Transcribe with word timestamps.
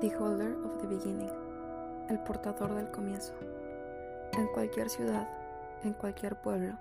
The 0.00 0.16
Holder 0.16 0.56
of 0.64 0.78
the 0.78 0.86
Beginning, 0.86 1.30
el 2.08 2.18
portador 2.20 2.74
del 2.74 2.90
comienzo. 2.90 3.32
En 4.32 4.46
cualquier 4.48 4.90
ciudad, 4.90 5.28
en 5.82 5.92
cualquier 5.94 6.36
pueblo, 6.40 6.74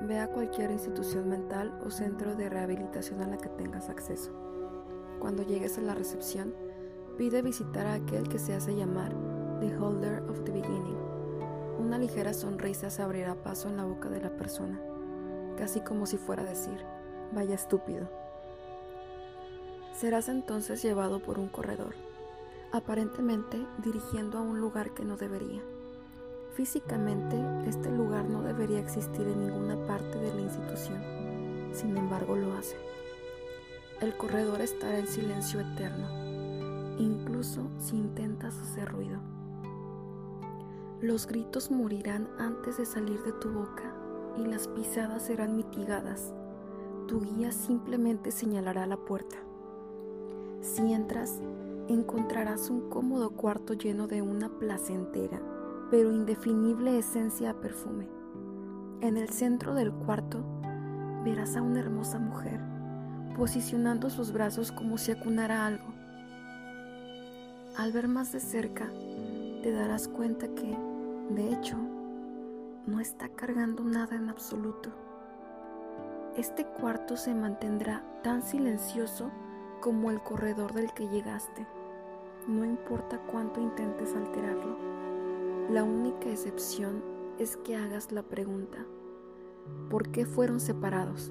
ve 0.00 0.18
a 0.18 0.28
cualquier 0.28 0.70
institución 0.70 1.28
mental 1.28 1.72
o 1.84 1.90
centro 1.90 2.34
de 2.36 2.48
rehabilitación 2.48 3.20
a 3.20 3.26
la 3.26 3.36
que 3.36 3.48
tengas 3.48 3.88
acceso. 3.88 4.30
Cuando 5.18 5.42
llegues 5.42 5.78
a 5.78 5.80
la 5.80 5.94
recepción, 5.94 6.54
pide 7.16 7.42
visitar 7.42 7.86
a 7.86 7.94
aquel 7.94 8.28
que 8.28 8.38
se 8.38 8.54
hace 8.54 8.76
llamar 8.76 9.12
The 9.60 9.76
Holder 9.76 10.22
of 10.28 10.44
the 10.44 10.52
Beginning. 10.52 10.98
Una 11.78 11.98
ligera 11.98 12.32
sonrisa 12.32 12.90
se 12.90 13.02
abrirá 13.02 13.34
paso 13.34 13.68
en 13.68 13.76
la 13.76 13.84
boca 13.84 14.08
de 14.08 14.20
la 14.20 14.30
persona, 14.36 14.80
casi 15.56 15.80
como 15.80 16.06
si 16.06 16.16
fuera 16.16 16.42
a 16.42 16.46
decir, 16.46 16.84
vaya 17.32 17.54
estúpido. 17.54 18.08
Serás 19.98 20.28
entonces 20.28 20.82
llevado 20.82 21.20
por 21.20 21.38
un 21.38 21.48
corredor 21.48 21.94
aparentemente 22.72 23.66
dirigiendo 23.82 24.38
a 24.38 24.42
un 24.42 24.60
lugar 24.60 24.92
que 24.92 25.04
no 25.04 25.16
debería. 25.16 25.62
Físicamente, 26.54 27.36
este 27.66 27.90
lugar 27.90 28.24
no 28.24 28.42
debería 28.42 28.80
existir 28.80 29.26
en 29.26 29.40
ninguna 29.40 29.86
parte 29.86 30.18
de 30.18 30.34
la 30.34 30.40
institución, 30.40 31.00
sin 31.72 31.96
embargo 31.96 32.36
lo 32.36 32.52
hace. 32.54 32.76
El 34.00 34.16
corredor 34.16 34.60
estará 34.60 34.98
en 34.98 35.06
silencio 35.06 35.60
eterno, 35.60 36.08
incluso 36.98 37.68
si 37.78 37.96
intentas 37.96 38.58
hacer 38.58 38.88
ruido. 38.90 39.18
Los 41.00 41.26
gritos 41.26 41.70
morirán 41.70 42.28
antes 42.38 42.76
de 42.76 42.86
salir 42.86 43.22
de 43.22 43.32
tu 43.32 43.50
boca 43.50 43.94
y 44.36 44.44
las 44.44 44.66
pisadas 44.68 45.26
serán 45.26 45.56
mitigadas. 45.56 46.34
Tu 47.06 47.20
guía 47.20 47.52
simplemente 47.52 48.32
señalará 48.32 48.86
la 48.86 48.96
puerta. 48.96 49.38
Si 50.60 50.92
entras, 50.92 51.40
encontrarás 51.88 52.70
un 52.70 52.88
cómodo 52.88 53.30
cuarto 53.30 53.74
lleno 53.74 54.06
de 54.06 54.22
una 54.22 54.48
placentera, 54.48 55.40
pero 55.90 56.12
indefinible 56.12 56.98
esencia 56.98 57.50
a 57.50 57.60
perfume. 57.60 58.08
En 59.00 59.16
el 59.16 59.28
centro 59.28 59.74
del 59.74 59.92
cuarto 59.92 60.44
verás 61.24 61.56
a 61.56 61.62
una 61.62 61.80
hermosa 61.80 62.18
mujer 62.18 62.60
posicionando 63.38 64.10
sus 64.10 64.32
brazos 64.32 64.72
como 64.72 64.98
si 64.98 65.12
acunara 65.12 65.64
algo. 65.64 65.86
Al 67.76 67.92
ver 67.92 68.08
más 68.08 68.32
de 68.32 68.40
cerca, 68.40 68.90
te 69.62 69.70
darás 69.70 70.08
cuenta 70.08 70.48
que, 70.48 70.76
de 71.30 71.52
hecho, 71.52 71.76
no 72.86 72.98
está 72.98 73.28
cargando 73.28 73.84
nada 73.84 74.16
en 74.16 74.28
absoluto. 74.28 74.90
Este 76.36 76.64
cuarto 76.64 77.16
se 77.16 77.32
mantendrá 77.32 78.02
tan 78.24 78.42
silencioso 78.42 79.30
como 79.80 80.10
el 80.10 80.22
corredor 80.22 80.72
del 80.72 80.92
que 80.92 81.08
llegaste 81.08 81.66
no 82.48 82.64
importa 82.64 83.20
cuánto 83.30 83.60
intentes 83.60 84.14
alterarlo. 84.14 84.76
La 85.70 85.84
única 85.84 86.30
excepción 86.30 87.02
es 87.38 87.58
que 87.58 87.76
hagas 87.76 88.10
la 88.10 88.22
pregunta, 88.22 88.86
¿por 89.90 90.08
qué 90.08 90.24
fueron 90.24 90.58
separados? 90.58 91.30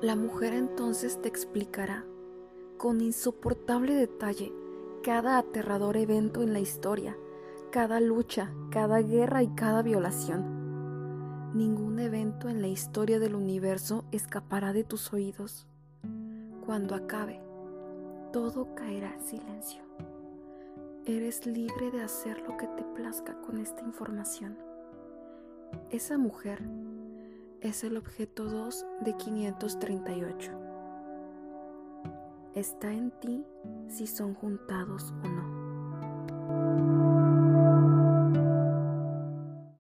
La 0.00 0.16
mujer 0.16 0.54
entonces 0.54 1.20
te 1.20 1.28
explicará 1.28 2.06
con 2.78 3.02
insoportable 3.02 3.94
detalle 3.94 4.52
cada 5.02 5.38
aterrador 5.38 5.96
evento 5.98 6.42
en 6.42 6.54
la 6.54 6.60
historia, 6.60 7.16
cada 7.70 8.00
lucha, 8.00 8.50
cada 8.70 9.00
guerra 9.02 9.42
y 9.42 9.48
cada 9.48 9.82
violación. 9.82 11.52
Ningún 11.54 11.98
evento 11.98 12.48
en 12.48 12.62
la 12.62 12.68
historia 12.68 13.18
del 13.18 13.34
universo 13.34 14.04
escapará 14.10 14.72
de 14.72 14.84
tus 14.84 15.12
oídos. 15.12 15.66
Cuando 16.66 16.96
acabe, 16.96 17.40
todo 18.32 18.74
caerá 18.74 19.14
en 19.14 19.22
silencio. 19.22 19.80
Eres 21.04 21.46
libre 21.46 21.92
de 21.92 22.02
hacer 22.02 22.40
lo 22.40 22.56
que 22.56 22.66
te 22.66 22.82
plazca 22.82 23.40
con 23.42 23.58
esta 23.58 23.82
información. 23.82 24.58
Esa 25.90 26.18
mujer 26.18 26.60
es 27.60 27.84
el 27.84 27.96
objeto 27.96 28.46
2 28.46 28.84
de 29.02 29.16
538. 29.16 30.50
Está 32.54 32.92
en 32.92 33.12
ti 33.12 33.44
si 33.86 34.08
son 34.08 34.34
juntados 34.34 35.14
o 35.22 35.28
no. 35.28 36.95